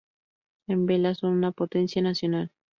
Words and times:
En 0.65 0.87
vela 0.87 1.13
son 1.13 1.29
una 1.33 1.51
potencia 1.51 2.01
nacional. 2.01 2.49